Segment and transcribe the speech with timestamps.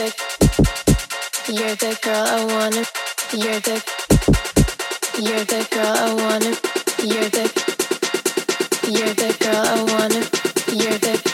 [0.00, 2.84] the You're the girl I wanna.
[3.32, 3.76] You're the
[5.20, 6.52] You're the girl I wanna.
[7.06, 7.44] You're the
[8.88, 10.20] You're the girl I wanna.
[10.74, 11.29] You're the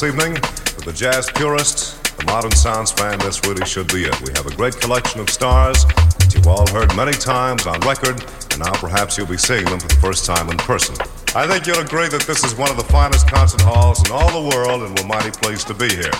[0.00, 0.36] this evening.
[0.36, 4.14] For the jazz purist, the modern sounds fan, this really should be it.
[4.20, 8.22] We have a great collection of stars that you've all heard many times on record,
[8.52, 10.94] and now perhaps you'll be seeing them for the first time in person.
[11.34, 14.30] I think you'll agree that this is one of the finest concert halls in all
[14.30, 16.12] the world, and we're mighty pleased to be here.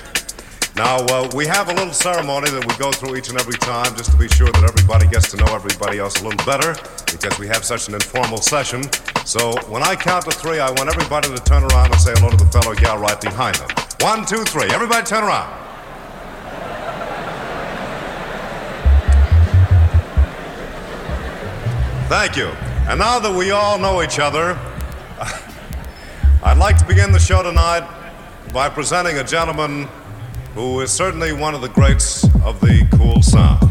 [0.78, 3.96] Now, uh, we have a little ceremony that we go through each and every time
[3.96, 6.74] just to be sure that everybody gets to know everybody else a little better
[7.10, 8.84] because we have such an informal session.
[9.24, 12.30] So when I count to three, I want everybody to turn around and say hello
[12.30, 13.67] to the fellow gal right behind them.
[14.00, 14.68] One, two, three.
[14.70, 15.52] Everybody turn around.
[22.08, 22.46] Thank you.
[22.88, 24.56] And now that we all know each other,
[26.44, 27.86] I'd like to begin the show tonight
[28.52, 29.88] by presenting a gentleman
[30.54, 33.67] who is certainly one of the greats of the cool sound.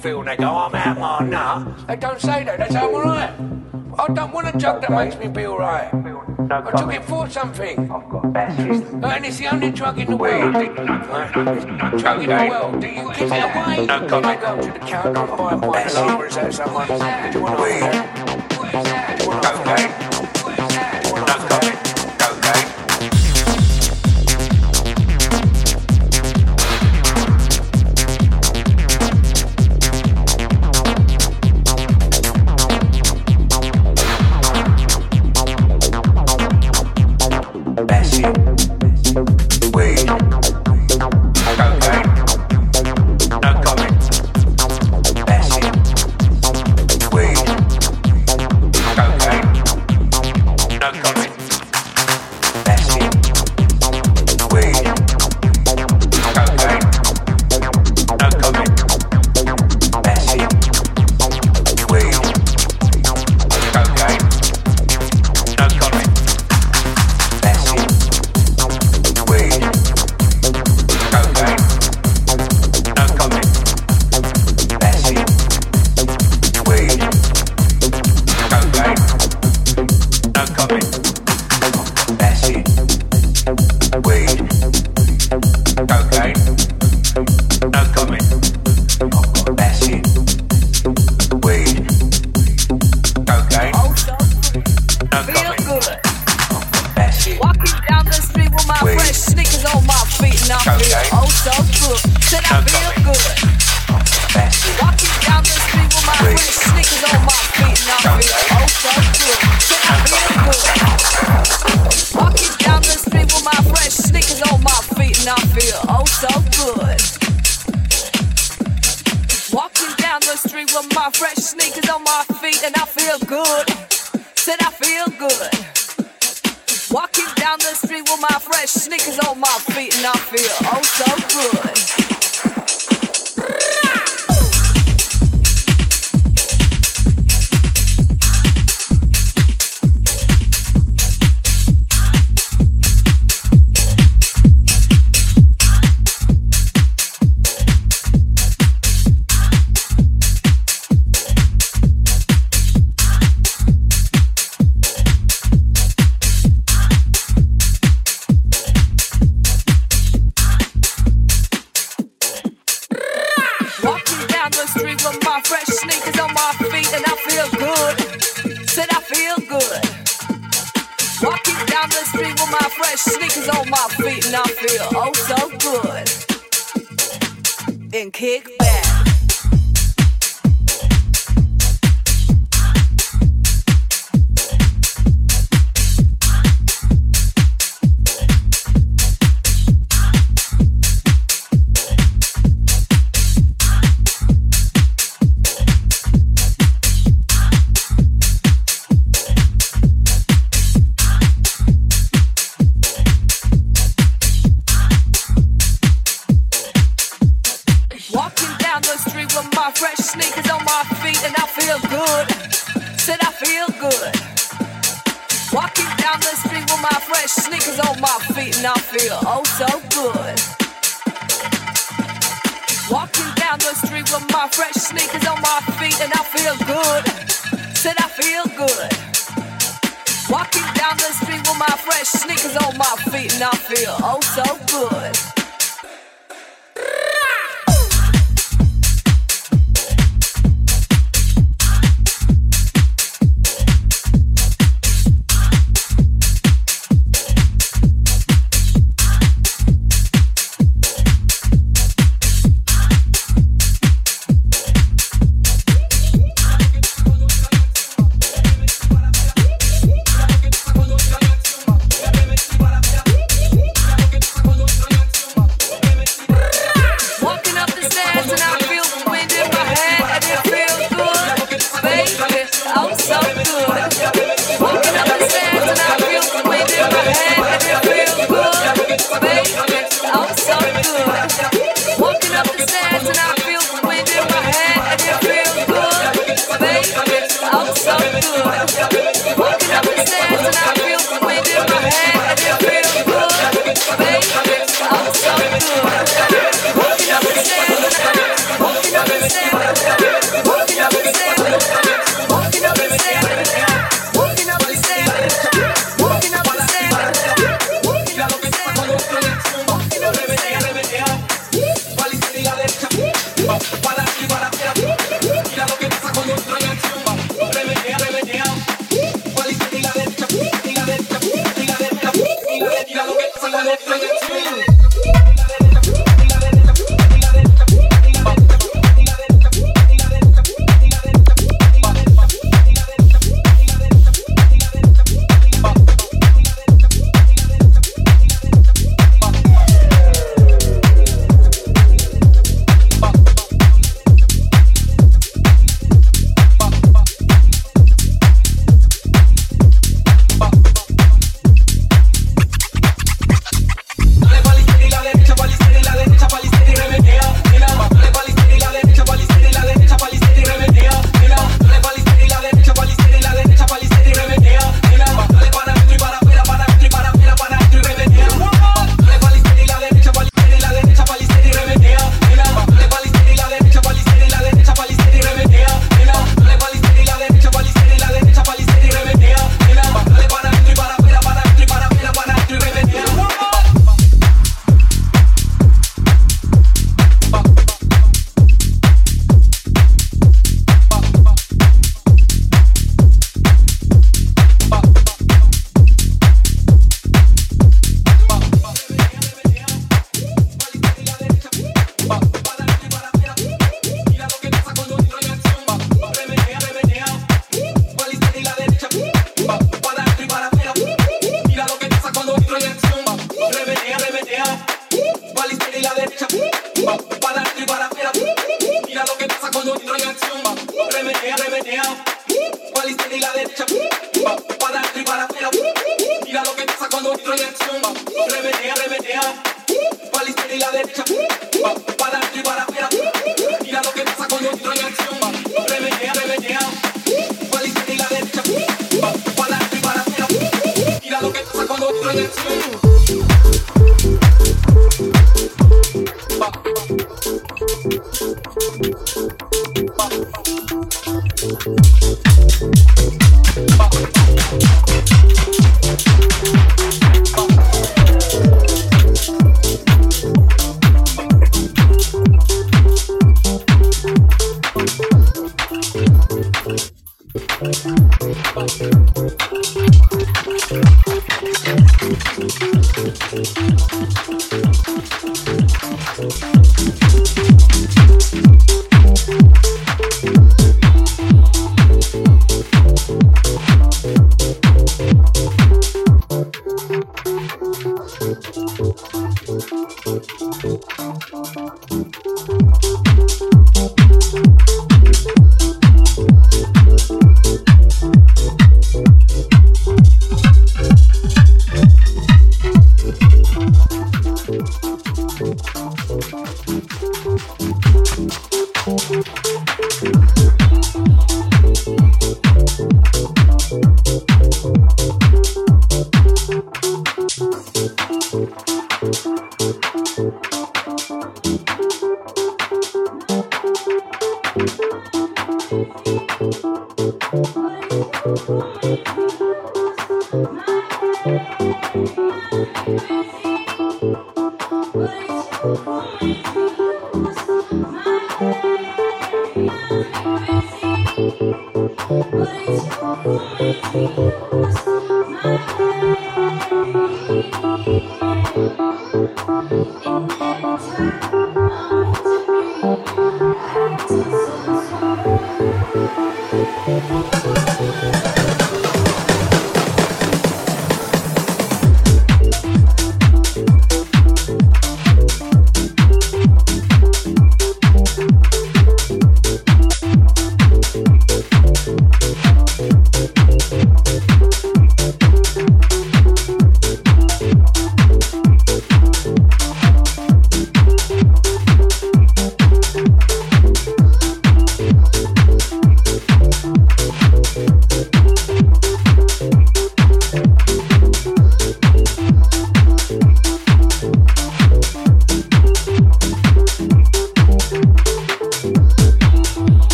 [0.00, 1.86] Feel and they go, oh, I'm out my nut.
[1.86, 2.58] They don't say that.
[2.58, 3.60] That's how I'm alright.
[3.98, 5.92] I don't want a drug that makes me be alright.
[5.92, 7.78] I took it for something.
[7.80, 10.54] I've got And it's the only drug in the world.
[10.54, 12.80] Drug in the world.
[12.80, 13.86] Do you give it away?
[13.86, 14.40] Comment.
[14.40, 16.20] Go to the counter and buy alone.
[16.20, 16.88] Or is that someone?
[16.88, 18.09] Do you want to weed?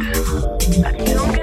[0.00, 1.37] I don't